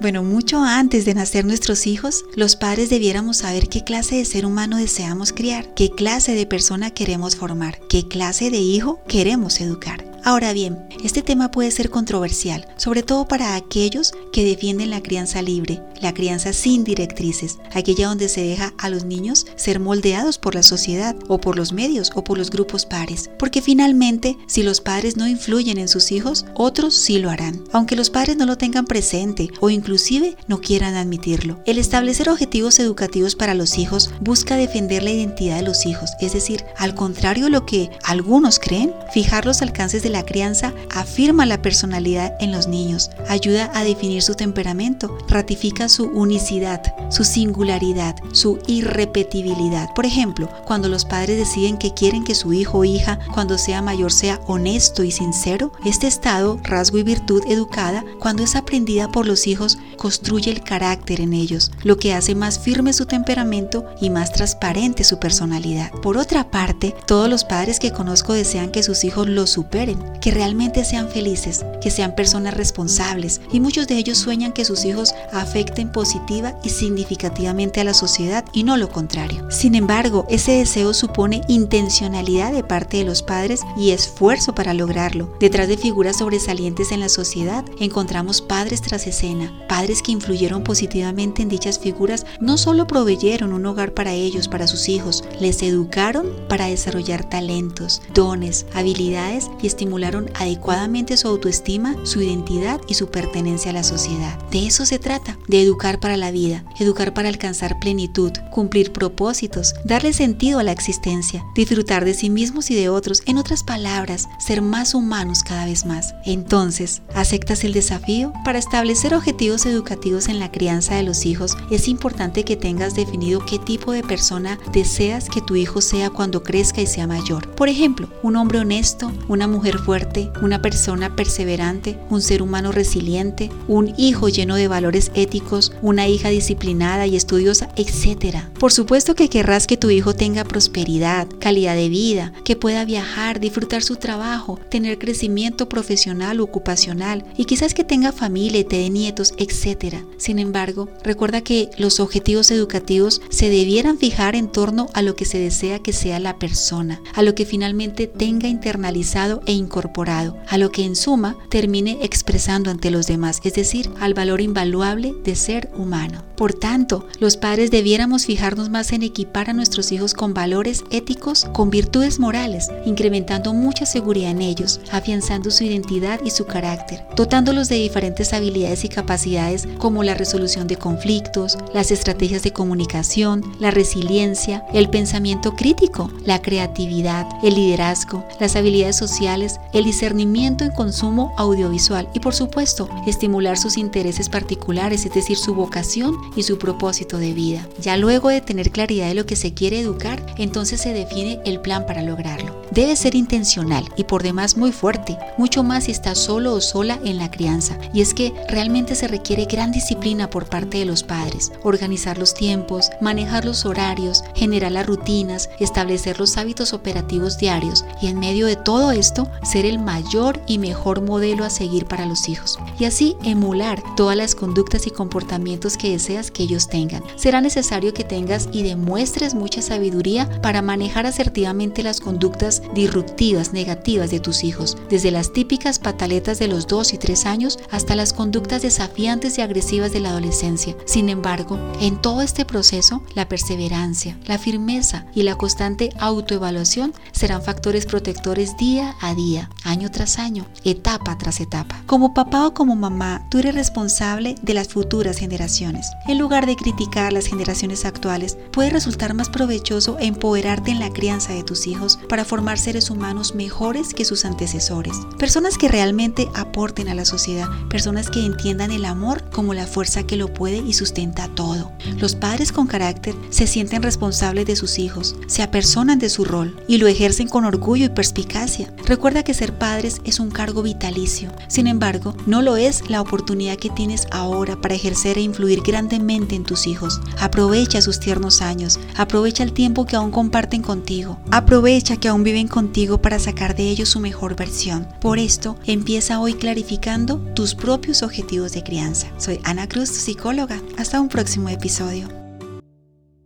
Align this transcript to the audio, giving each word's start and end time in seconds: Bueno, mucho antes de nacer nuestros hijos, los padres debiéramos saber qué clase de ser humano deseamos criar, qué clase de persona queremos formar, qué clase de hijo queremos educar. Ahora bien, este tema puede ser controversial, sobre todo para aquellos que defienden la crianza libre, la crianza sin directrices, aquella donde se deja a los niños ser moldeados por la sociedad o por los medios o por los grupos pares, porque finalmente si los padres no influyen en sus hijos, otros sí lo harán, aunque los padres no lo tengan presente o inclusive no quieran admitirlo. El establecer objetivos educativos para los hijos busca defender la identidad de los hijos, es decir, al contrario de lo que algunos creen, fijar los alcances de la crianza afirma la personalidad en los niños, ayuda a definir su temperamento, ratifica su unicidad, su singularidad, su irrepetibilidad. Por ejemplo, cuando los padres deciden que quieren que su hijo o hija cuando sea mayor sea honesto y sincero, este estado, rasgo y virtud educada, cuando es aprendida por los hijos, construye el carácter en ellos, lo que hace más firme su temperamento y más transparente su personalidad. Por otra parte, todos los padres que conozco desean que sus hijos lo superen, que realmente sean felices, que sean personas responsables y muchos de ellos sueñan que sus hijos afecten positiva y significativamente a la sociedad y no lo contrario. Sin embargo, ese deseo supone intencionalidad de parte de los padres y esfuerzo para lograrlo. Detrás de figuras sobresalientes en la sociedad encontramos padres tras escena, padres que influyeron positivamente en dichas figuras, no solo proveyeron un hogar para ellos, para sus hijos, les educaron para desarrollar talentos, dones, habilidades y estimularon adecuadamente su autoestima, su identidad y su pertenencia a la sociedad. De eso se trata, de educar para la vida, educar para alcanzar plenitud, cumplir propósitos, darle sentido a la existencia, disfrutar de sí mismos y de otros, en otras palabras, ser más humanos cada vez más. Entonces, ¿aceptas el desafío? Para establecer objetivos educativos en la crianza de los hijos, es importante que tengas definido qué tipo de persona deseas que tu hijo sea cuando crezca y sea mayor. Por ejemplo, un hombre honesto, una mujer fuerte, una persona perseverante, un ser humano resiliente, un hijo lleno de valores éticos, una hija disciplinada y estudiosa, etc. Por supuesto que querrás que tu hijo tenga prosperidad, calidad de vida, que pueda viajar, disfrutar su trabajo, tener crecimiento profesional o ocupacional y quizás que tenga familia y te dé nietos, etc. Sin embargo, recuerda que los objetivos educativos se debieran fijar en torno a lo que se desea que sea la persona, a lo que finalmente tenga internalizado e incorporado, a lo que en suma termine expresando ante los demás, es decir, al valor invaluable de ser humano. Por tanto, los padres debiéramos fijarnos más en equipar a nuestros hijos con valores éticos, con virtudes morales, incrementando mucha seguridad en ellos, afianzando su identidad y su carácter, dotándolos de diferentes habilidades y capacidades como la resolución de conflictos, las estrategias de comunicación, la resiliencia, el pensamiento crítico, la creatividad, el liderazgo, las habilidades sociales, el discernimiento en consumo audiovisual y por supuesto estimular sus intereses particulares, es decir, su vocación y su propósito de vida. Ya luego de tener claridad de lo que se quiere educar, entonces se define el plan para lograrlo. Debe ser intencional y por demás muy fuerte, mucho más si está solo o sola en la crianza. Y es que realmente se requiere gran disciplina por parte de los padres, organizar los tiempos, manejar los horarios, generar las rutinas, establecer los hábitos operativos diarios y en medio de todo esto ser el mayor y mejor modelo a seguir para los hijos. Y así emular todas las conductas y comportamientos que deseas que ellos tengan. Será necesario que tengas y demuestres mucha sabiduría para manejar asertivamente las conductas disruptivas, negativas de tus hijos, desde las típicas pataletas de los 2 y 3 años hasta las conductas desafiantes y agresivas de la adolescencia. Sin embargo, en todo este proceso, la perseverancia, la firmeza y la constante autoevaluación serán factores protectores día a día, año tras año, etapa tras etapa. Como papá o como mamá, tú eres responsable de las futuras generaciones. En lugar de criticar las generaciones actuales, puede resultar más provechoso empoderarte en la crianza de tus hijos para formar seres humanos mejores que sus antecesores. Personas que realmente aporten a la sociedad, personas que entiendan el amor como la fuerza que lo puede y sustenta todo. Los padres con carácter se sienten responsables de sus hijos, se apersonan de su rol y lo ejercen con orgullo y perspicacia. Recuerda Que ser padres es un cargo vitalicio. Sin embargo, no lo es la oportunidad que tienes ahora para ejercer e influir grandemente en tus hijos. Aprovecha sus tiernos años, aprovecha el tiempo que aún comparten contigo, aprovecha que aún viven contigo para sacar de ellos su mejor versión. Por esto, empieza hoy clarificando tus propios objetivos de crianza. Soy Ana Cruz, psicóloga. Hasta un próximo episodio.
Bueno, 0.00 0.24
mucho 0.24 0.64
antes 0.64 1.04
de 1.04 1.12
nacer 1.12 1.44
nuestros 1.44 1.86
hijos, 1.86 2.24
los 2.34 2.56
padres 2.56 2.88
debiéramos 2.88 3.38
saber 3.38 3.68
qué 3.68 3.84
clase 3.84 4.16
de 4.16 4.24
ser 4.24 4.46
humano 4.46 4.78
deseamos 4.78 5.34
criar, 5.34 5.74
qué 5.74 5.90
clase 5.90 6.34
de 6.34 6.46
persona 6.46 6.90
queremos 6.90 7.36
formar, 7.36 7.78
qué 7.90 8.08
clase 8.08 8.50
de 8.50 8.60
hijo 8.60 9.02
queremos 9.06 9.60
educar. 9.60 10.09
Ahora 10.22 10.52
bien, 10.52 10.86
este 11.02 11.22
tema 11.22 11.50
puede 11.50 11.70
ser 11.70 11.88
controversial, 11.88 12.66
sobre 12.76 13.02
todo 13.02 13.26
para 13.26 13.54
aquellos 13.54 14.12
que 14.32 14.44
defienden 14.44 14.90
la 14.90 15.02
crianza 15.02 15.40
libre, 15.40 15.82
la 16.00 16.12
crianza 16.12 16.52
sin 16.52 16.84
directrices, 16.84 17.58
aquella 17.72 18.08
donde 18.08 18.28
se 18.28 18.42
deja 18.42 18.74
a 18.76 18.90
los 18.90 19.04
niños 19.04 19.46
ser 19.56 19.80
moldeados 19.80 20.38
por 20.38 20.54
la 20.54 20.62
sociedad 20.62 21.16
o 21.28 21.38
por 21.38 21.56
los 21.56 21.72
medios 21.72 22.12
o 22.14 22.22
por 22.22 22.36
los 22.36 22.50
grupos 22.50 22.84
pares, 22.84 23.30
porque 23.38 23.62
finalmente 23.62 24.36
si 24.46 24.62
los 24.62 24.80
padres 24.80 25.16
no 25.16 25.26
influyen 25.26 25.78
en 25.78 25.88
sus 25.88 26.12
hijos, 26.12 26.44
otros 26.54 26.94
sí 26.94 27.18
lo 27.18 27.30
harán, 27.30 27.64
aunque 27.72 27.96
los 27.96 28.10
padres 28.10 28.36
no 28.36 28.44
lo 28.44 28.58
tengan 28.58 28.84
presente 28.84 29.48
o 29.60 29.70
inclusive 29.70 30.36
no 30.48 30.60
quieran 30.60 30.96
admitirlo. 30.96 31.60
El 31.64 31.78
establecer 31.78 32.28
objetivos 32.28 32.78
educativos 32.78 33.36
para 33.36 33.54
los 33.54 33.78
hijos 33.78 34.10
busca 34.20 34.56
defender 34.56 35.02
la 35.02 35.10
identidad 35.10 35.56
de 35.56 35.62
los 35.62 35.86
hijos, 35.86 36.10
es 36.20 36.34
decir, 36.34 36.62
al 36.76 36.94
contrario 36.94 37.44
de 37.44 37.50
lo 37.50 37.64
que 37.64 37.90
algunos 38.04 38.58
creen, 38.58 38.92
fijar 39.12 39.46
los 39.46 39.62
alcances 39.62 40.02
de 40.02 40.09
la 40.10 40.24
crianza 40.24 40.74
afirma 40.90 41.46
la 41.46 41.62
personalidad 41.62 42.34
en 42.40 42.52
los 42.52 42.68
niños, 42.68 43.10
ayuda 43.28 43.70
a 43.74 43.84
definir 43.84 44.22
su 44.22 44.34
temperamento, 44.34 45.16
ratifica 45.28 45.88
su 45.88 46.04
unicidad, 46.06 46.82
su 47.10 47.24
singularidad, 47.24 48.16
su 48.32 48.58
irrepetibilidad. 48.66 49.88
Por 49.94 50.06
ejemplo, 50.06 50.48
cuando 50.66 50.88
los 50.88 51.04
padres 51.04 51.38
deciden 51.38 51.78
que 51.78 51.94
quieren 51.94 52.24
que 52.24 52.34
su 52.34 52.52
hijo 52.52 52.78
o 52.78 52.84
hija 52.84 53.18
cuando 53.32 53.58
sea 53.58 53.82
mayor 53.82 54.12
sea 54.12 54.40
honesto 54.46 55.04
y 55.04 55.10
sincero, 55.10 55.72
este 55.84 56.06
estado, 56.06 56.58
rasgo 56.62 56.98
y 56.98 57.02
virtud 57.02 57.42
educada, 57.46 58.04
cuando 58.18 58.42
es 58.42 58.56
aprendida 58.56 59.10
por 59.10 59.26
los 59.26 59.46
hijos, 59.46 59.78
construye 59.96 60.50
el 60.50 60.62
carácter 60.62 61.20
en 61.20 61.32
ellos, 61.32 61.70
lo 61.82 61.96
que 61.96 62.14
hace 62.14 62.34
más 62.34 62.58
firme 62.58 62.92
su 62.92 63.06
temperamento 63.06 63.84
y 64.00 64.10
más 64.10 64.32
transparente 64.32 65.04
su 65.04 65.18
personalidad. 65.18 65.90
Por 66.02 66.16
otra 66.16 66.50
parte, 66.50 66.94
todos 67.06 67.28
los 67.28 67.44
padres 67.44 67.78
que 67.78 67.92
conozco 67.92 68.32
desean 68.32 68.70
que 68.70 68.82
sus 68.82 69.04
hijos 69.04 69.28
lo 69.28 69.46
superen, 69.46 69.98
que 70.20 70.30
realmente 70.30 70.84
sean 70.84 71.08
felices, 71.08 71.64
que 71.80 71.90
sean 71.90 72.14
personas 72.14 72.54
responsables 72.54 73.40
y 73.52 73.60
muchos 73.60 73.86
de 73.86 73.96
ellos 73.96 74.18
sueñan 74.18 74.52
que 74.52 74.64
sus 74.64 74.84
hijos 74.84 75.14
afecten 75.32 75.92
positiva 75.92 76.54
y 76.62 76.70
significativamente 76.70 77.80
a 77.80 77.84
la 77.84 77.94
sociedad 77.94 78.44
y 78.52 78.64
no 78.64 78.76
lo 78.76 78.90
contrario. 78.90 79.50
Sin 79.50 79.74
embargo, 79.74 80.26
ese 80.28 80.52
deseo 80.52 80.94
supone 80.94 81.42
intencionalidad 81.48 82.52
de 82.52 82.64
parte 82.64 82.98
de 82.98 83.04
los 83.04 83.22
padres 83.22 83.62
y 83.76 83.90
esfuerzo 83.90 84.54
para 84.54 84.74
lograrlo. 84.74 85.32
Detrás 85.40 85.68
de 85.68 85.76
figuras 85.76 86.18
sobresalientes 86.18 86.92
en 86.92 87.00
la 87.00 87.08
sociedad 87.08 87.64
encontramos 87.80 88.42
padres 88.42 88.82
tras 88.82 89.06
escena, 89.06 89.52
padres 89.68 90.02
que 90.02 90.12
influyeron 90.12 90.62
positivamente 90.62 91.42
en 91.42 91.48
dichas 91.48 91.78
figuras, 91.78 92.26
no 92.40 92.58
solo 92.58 92.86
proveyeron 92.86 93.52
un 93.52 93.66
hogar 93.66 93.94
para 93.94 94.12
ellos, 94.12 94.48
para 94.48 94.66
sus 94.66 94.88
hijos, 94.88 95.24
les 95.40 95.62
educaron 95.62 96.26
para 96.48 96.66
desarrollar 96.66 97.28
talentos, 97.28 98.02
dones, 98.14 98.66
habilidades 98.74 99.50
y 99.62 99.66
estimularon 99.90 100.30
adecuadamente 100.34 101.16
su 101.16 101.26
autoestima, 101.26 101.96
su 102.04 102.22
identidad 102.22 102.80
y 102.86 102.94
su 102.94 103.08
pertenencia 103.08 103.72
a 103.72 103.74
la 103.74 103.82
sociedad. 103.82 104.38
De 104.50 104.64
eso 104.64 104.86
se 104.86 105.00
trata, 105.00 105.36
de 105.48 105.60
educar 105.60 105.98
para 105.98 106.16
la 106.16 106.30
vida, 106.30 106.64
educar 106.78 107.12
para 107.12 107.28
alcanzar 107.28 107.80
plenitud, 107.80 108.30
cumplir 108.52 108.92
propósitos, 108.92 109.74
darle 109.84 110.12
sentido 110.12 110.60
a 110.60 110.62
la 110.62 110.70
existencia, 110.70 111.44
disfrutar 111.56 112.04
de 112.04 112.14
sí 112.14 112.30
mismos 112.30 112.70
y 112.70 112.76
de 112.76 112.88
otros, 112.88 113.22
en 113.26 113.36
otras 113.36 113.64
palabras, 113.64 114.28
ser 114.38 114.62
más 114.62 114.94
humanos 114.94 115.42
cada 115.42 115.64
vez 115.64 115.84
más. 115.84 116.14
Entonces, 116.24 117.02
¿aceptas 117.12 117.64
el 117.64 117.72
desafío? 117.72 118.32
Para 118.44 118.60
establecer 118.60 119.12
objetivos 119.12 119.66
educativos 119.66 120.28
en 120.28 120.38
la 120.38 120.52
crianza 120.52 120.94
de 120.94 121.02
los 121.02 121.26
hijos, 121.26 121.56
es 121.72 121.88
importante 121.88 122.44
que 122.44 122.56
tengas 122.56 122.94
definido 122.94 123.44
qué 123.44 123.58
tipo 123.58 123.90
de 123.90 124.04
persona 124.04 124.56
deseas 124.72 125.28
que 125.28 125.40
tu 125.40 125.56
hijo 125.56 125.80
sea 125.80 126.10
cuando 126.10 126.44
crezca 126.44 126.80
y 126.80 126.86
sea 126.86 127.08
mayor. 127.08 127.50
Por 127.56 127.68
ejemplo, 127.68 128.08
un 128.22 128.36
hombre 128.36 128.60
honesto, 128.60 129.10
una 129.26 129.48
mujer 129.48 129.79
fuerte, 129.80 130.30
una 130.42 130.62
persona 130.62 131.16
perseverante, 131.16 131.98
un 132.10 132.22
ser 132.22 132.42
humano 132.42 132.72
resiliente, 132.72 133.50
un 133.66 133.94
hijo 133.96 134.28
lleno 134.28 134.56
de 134.56 134.68
valores 134.68 135.10
éticos, 135.14 135.72
una 135.82 136.08
hija 136.08 136.28
disciplinada 136.28 137.06
y 137.06 137.16
estudiosa, 137.16 137.68
etc. 137.76 138.36
Por 138.58 138.72
supuesto 138.72 139.14
que 139.14 139.28
querrás 139.28 139.66
que 139.66 139.76
tu 139.76 139.90
hijo 139.90 140.14
tenga 140.14 140.44
prosperidad, 140.44 141.26
calidad 141.40 141.74
de 141.74 141.88
vida, 141.88 142.32
que 142.44 142.56
pueda 142.56 142.84
viajar, 142.84 143.40
disfrutar 143.40 143.82
su 143.82 143.96
trabajo, 143.96 144.58
tener 144.70 144.98
crecimiento 144.98 145.68
profesional 145.68 146.40
o 146.40 146.44
ocupacional 146.44 147.24
y 147.36 147.44
quizás 147.44 147.74
que 147.74 147.84
tenga 147.84 148.12
familia 148.12 148.60
y 148.60 148.64
te 148.64 148.76
dé 148.76 148.90
nietos, 148.90 149.34
etc. 149.38 149.96
Sin 150.16 150.38
embargo, 150.38 150.88
recuerda 151.02 151.40
que 151.40 151.70
los 151.78 152.00
objetivos 152.00 152.50
educativos 152.50 153.22
se 153.30 153.48
debieran 153.48 153.98
fijar 153.98 154.36
en 154.36 154.48
torno 154.48 154.88
a 154.94 155.02
lo 155.02 155.16
que 155.16 155.24
se 155.24 155.38
desea 155.38 155.78
que 155.78 155.92
sea 155.92 156.18
la 156.18 156.38
persona, 156.38 157.00
a 157.14 157.22
lo 157.22 157.34
que 157.34 157.46
finalmente 157.46 158.06
tenga 158.06 158.48
internalizado 158.48 159.42
e 159.46 159.52
incorporado, 159.70 160.36
a 160.48 160.58
lo 160.58 160.72
que 160.72 160.84
en 160.84 160.96
suma 160.96 161.36
termine 161.48 161.98
expresando 162.02 162.72
ante 162.72 162.90
los 162.90 163.06
demás, 163.06 163.40
es 163.44 163.54
decir, 163.54 163.88
al 164.00 164.14
valor 164.14 164.40
invaluable 164.40 165.14
de 165.22 165.36
ser 165.36 165.70
humano. 165.76 166.24
Por 166.36 166.54
tanto, 166.54 167.06
los 167.20 167.36
padres 167.36 167.70
debiéramos 167.70 168.24
fijarnos 168.24 168.70
más 168.70 168.92
en 168.92 169.02
equipar 169.02 169.50
a 169.50 169.52
nuestros 169.52 169.92
hijos 169.92 170.14
con 170.14 170.32
valores 170.32 170.84
éticos, 170.90 171.44
con 171.52 171.68
virtudes 171.68 172.18
morales, 172.18 172.68
incrementando 172.86 173.52
mucha 173.52 173.84
seguridad 173.84 174.30
en 174.30 174.40
ellos, 174.40 174.80
afianzando 174.90 175.50
su 175.50 175.64
identidad 175.64 176.18
y 176.24 176.30
su 176.30 176.46
carácter, 176.46 177.04
dotándolos 177.14 177.68
de 177.68 177.76
diferentes 177.76 178.32
habilidades 178.32 178.84
y 178.86 178.88
capacidades 178.88 179.68
como 179.78 180.02
la 180.02 180.14
resolución 180.14 180.66
de 180.66 180.76
conflictos, 180.76 181.58
las 181.74 181.90
estrategias 181.90 182.42
de 182.42 182.54
comunicación, 182.54 183.44
la 183.60 183.70
resiliencia, 183.70 184.64
el 184.72 184.88
pensamiento 184.88 185.54
crítico, 185.54 186.10
la 186.24 186.40
creatividad, 186.40 187.26
el 187.42 187.54
liderazgo, 187.54 188.26
las 188.40 188.56
habilidades 188.56 188.96
sociales, 188.96 189.59
el 189.72 189.84
discernimiento 189.84 190.64
en 190.64 190.72
consumo 190.72 191.32
audiovisual 191.36 192.08
y 192.14 192.20
por 192.20 192.34
supuesto 192.34 192.88
estimular 193.06 193.56
sus 193.56 193.76
intereses 193.76 194.28
particulares, 194.28 195.06
es 195.06 195.14
decir, 195.14 195.36
su 195.36 195.54
vocación 195.54 196.16
y 196.36 196.42
su 196.42 196.58
propósito 196.58 197.18
de 197.18 197.32
vida. 197.32 197.66
Ya 197.80 197.96
luego 197.96 198.28
de 198.28 198.40
tener 198.40 198.70
claridad 198.70 199.08
de 199.08 199.14
lo 199.14 199.26
que 199.26 199.36
se 199.36 199.54
quiere 199.54 199.80
educar, 199.80 200.24
entonces 200.36 200.80
se 200.80 200.92
define 200.92 201.40
el 201.44 201.60
plan 201.60 201.86
para 201.86 202.02
lograrlo. 202.02 202.60
Debe 202.70 202.94
ser 202.94 203.14
intencional 203.16 203.84
y 203.96 204.04
por 204.04 204.22
demás 204.22 204.56
muy 204.56 204.70
fuerte, 204.70 205.18
mucho 205.36 205.62
más 205.62 205.84
si 205.84 205.90
está 205.90 206.14
solo 206.14 206.54
o 206.54 206.60
sola 206.60 207.00
en 207.04 207.18
la 207.18 207.30
crianza. 207.30 207.76
Y 207.92 208.00
es 208.00 208.14
que 208.14 208.32
realmente 208.48 208.94
se 208.94 209.08
requiere 209.08 209.46
gran 209.46 209.72
disciplina 209.72 210.30
por 210.30 210.46
parte 210.46 210.78
de 210.78 210.84
los 210.84 211.02
padres, 211.02 211.50
organizar 211.64 212.18
los 212.18 212.34
tiempos, 212.34 212.90
manejar 213.00 213.44
los 213.44 213.64
horarios, 213.64 214.22
generar 214.34 214.72
las 214.72 214.86
rutinas, 214.86 215.50
establecer 215.58 216.20
los 216.20 216.36
hábitos 216.36 216.72
operativos 216.72 217.38
diarios 217.38 217.84
y 218.00 218.06
en 218.06 218.18
medio 218.20 218.46
de 218.46 218.56
todo 218.56 218.92
esto 218.92 219.28
ser 219.50 219.66
el 219.66 219.78
mayor 219.78 220.40
y 220.46 220.58
mejor 220.58 221.02
modelo 221.02 221.44
a 221.44 221.50
seguir 221.50 221.86
para 221.86 222.06
los 222.06 222.28
hijos. 222.28 222.58
Y 222.78 222.84
así 222.84 223.16
emular 223.24 223.82
todas 223.96 224.16
las 224.16 224.34
conductas 224.34 224.86
y 224.86 224.90
comportamientos 224.90 225.76
que 225.76 225.90
deseas 225.90 226.30
que 226.30 226.44
ellos 226.44 226.68
tengan. 226.68 227.02
Será 227.16 227.40
necesario 227.40 227.92
que 227.92 228.04
tengas 228.04 228.48
y 228.52 228.62
demuestres 228.62 229.34
mucha 229.34 229.62
sabiduría 229.62 230.40
para 230.40 230.62
manejar 230.62 231.06
asertivamente 231.06 231.82
las 231.82 232.00
conductas 232.00 232.62
disruptivas, 232.74 233.52
negativas 233.52 234.10
de 234.10 234.20
tus 234.20 234.44
hijos, 234.44 234.76
desde 234.88 235.10
las 235.10 235.32
típicas 235.32 235.78
pataletas 235.78 236.38
de 236.38 236.48
los 236.48 236.66
2 236.66 236.94
y 236.94 236.98
3 236.98 237.26
años 237.26 237.58
hasta 237.70 237.96
las 237.96 238.12
conductas 238.12 238.62
desafiantes 238.62 239.38
y 239.38 239.42
agresivas 239.42 239.92
de 239.92 240.00
la 240.00 240.10
adolescencia. 240.10 240.76
Sin 240.84 241.08
embargo, 241.08 241.58
en 241.80 242.00
todo 242.00 242.22
este 242.22 242.44
proceso, 242.44 243.02
la 243.14 243.28
perseverancia, 243.28 244.18
la 244.26 244.38
firmeza 244.38 245.06
y 245.14 245.22
la 245.22 245.36
constante 245.36 245.90
autoevaluación 245.98 246.92
serán 247.12 247.42
factores 247.42 247.86
protectores 247.86 248.56
día 248.56 248.94
a 249.00 249.14
día, 249.30 249.48
año 249.62 249.92
tras 249.92 250.18
año, 250.18 250.44
etapa 250.64 251.16
tras 251.16 251.40
etapa. 251.40 251.80
Como 251.86 252.14
papá 252.14 252.48
o 252.48 252.52
como 252.52 252.74
mamá, 252.74 253.28
tú 253.30 253.38
eres 253.38 253.54
responsable 253.54 254.34
de 254.42 254.54
las 254.54 254.68
futuras 254.68 255.18
generaciones. 255.18 255.86
En 256.08 256.18
lugar 256.18 256.46
de 256.46 256.56
criticar 256.56 257.12
las 257.12 257.26
generaciones 257.26 257.84
actuales, 257.84 258.36
puede 258.50 258.70
resultar 258.70 259.14
más 259.14 259.28
provechoso 259.28 259.98
empoderarte 260.00 260.72
en 260.72 260.80
la 260.80 260.90
crianza 260.90 261.32
de 261.32 261.44
tus 261.44 261.68
hijos 261.68 262.00
para 262.08 262.24
formar 262.24 262.58
seres 262.58 262.90
humanos 262.90 263.36
mejores 263.36 263.94
que 263.94 264.04
sus 264.04 264.24
antecesores. 264.24 264.96
Personas 265.16 265.58
que 265.58 265.68
realmente 265.68 266.28
aporten 266.34 266.88
a 266.88 266.94
la 266.94 267.04
sociedad, 267.04 267.48
personas 267.68 268.10
que 268.10 268.26
entiendan 268.26 268.72
el 268.72 268.84
amor 268.84 269.30
como 269.30 269.54
la 269.54 269.68
fuerza 269.68 270.02
que 270.02 270.16
lo 270.16 270.34
puede 270.34 270.58
y 270.58 270.72
sustenta 270.72 271.28
todo. 271.28 271.70
Los 271.98 272.16
padres 272.16 272.50
con 272.50 272.66
carácter 272.66 273.14
se 273.30 273.46
sienten 273.46 273.84
responsables 273.84 274.46
de 274.46 274.56
sus 274.56 274.80
hijos, 274.80 275.14
se 275.28 275.44
apersonan 275.44 276.00
de 276.00 276.10
su 276.10 276.24
rol 276.24 276.60
y 276.66 276.78
lo 276.78 276.88
ejercen 276.88 277.28
con 277.28 277.44
orgullo 277.44 277.86
y 277.86 277.90
perspicacia. 277.90 278.74
Recuerda 278.86 279.19
Que 279.20 279.34
ser 279.34 279.52
padres 279.52 280.00
es 280.04 280.18
un 280.18 280.30
cargo 280.30 280.62
vitalicio. 280.62 281.30
Sin 281.46 281.66
embargo, 281.66 282.16
no 282.26 282.40
lo 282.40 282.56
es 282.56 282.88
la 282.88 283.02
oportunidad 283.02 283.56
que 283.56 283.68
tienes 283.68 284.06
ahora 284.10 284.60
para 284.60 284.74
ejercer 284.74 285.18
e 285.18 285.20
influir 285.20 285.60
grandemente 285.60 286.34
en 286.34 286.44
tus 286.44 286.66
hijos. 286.66 287.00
Aprovecha 287.20 287.82
sus 287.82 288.00
tiernos 288.00 288.40
años, 288.40 288.80
aprovecha 288.96 289.42
el 289.42 289.52
tiempo 289.52 289.84
que 289.84 289.96
aún 289.96 290.10
comparten 290.10 290.62
contigo, 290.62 291.18
aprovecha 291.30 291.98
que 291.98 292.08
aún 292.08 292.24
viven 292.24 292.48
contigo 292.48 293.02
para 293.02 293.18
sacar 293.18 293.54
de 293.54 293.68
ellos 293.68 293.90
su 293.90 294.00
mejor 294.00 294.36
versión. 294.36 294.88
Por 295.00 295.18
esto, 295.18 295.56
empieza 295.66 296.18
hoy 296.18 296.34
clarificando 296.34 297.18
tus 297.34 297.54
propios 297.54 298.02
objetivos 298.02 298.52
de 298.52 298.62
crianza. 298.62 299.08
Soy 299.18 299.38
Ana 299.44 299.68
Cruz, 299.68 299.90
psicóloga. 299.90 300.62
Hasta 300.78 301.00
un 301.00 301.08
próximo 301.08 301.50
episodio. 301.50 302.19